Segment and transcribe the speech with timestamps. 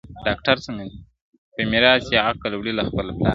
[1.53, 3.27] په میراث یې عقل وړی له خپل پلار وو.!